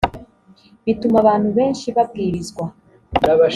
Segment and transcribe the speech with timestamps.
[0.85, 2.63] bituma abantu benshi babwirizwa